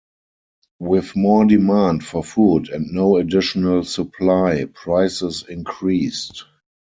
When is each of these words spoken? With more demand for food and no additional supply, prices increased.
With 0.79 1.15
more 1.15 1.45
demand 1.45 2.03
for 2.03 2.23
food 2.23 2.69
and 2.69 2.91
no 2.91 3.17
additional 3.17 3.83
supply, 3.83 4.65
prices 4.73 5.45
increased. 5.47 6.43